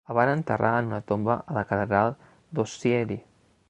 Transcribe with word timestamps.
El 0.11 0.15
van 0.17 0.29
enterrar 0.29 0.71
en 0.83 0.89
una 0.91 1.01
tomba 1.11 1.37
a 1.53 1.59
la 1.59 1.65
catedral 1.73 2.19
d'Ozieri. 2.59 3.25